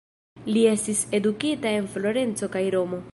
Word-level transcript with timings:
Li 0.55 0.61
estis 0.69 1.03
edukita 1.19 1.75
en 1.81 1.93
Florenco 1.97 2.51
kaj 2.57 2.65
Romo. 2.77 3.03